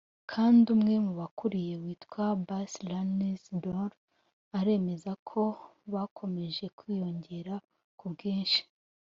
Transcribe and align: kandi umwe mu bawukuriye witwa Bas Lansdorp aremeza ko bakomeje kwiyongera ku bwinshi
kandi 0.31 0.65
umwe 0.75 0.93
mu 1.05 1.11
bawukuriye 1.19 1.73
witwa 1.83 2.23
Bas 2.47 2.73
Lansdorp 2.89 3.93
aremeza 4.59 5.11
ko 5.29 5.41
bakomeje 5.93 6.65
kwiyongera 6.77 7.55
ku 7.99 8.05
bwinshi 8.13 8.61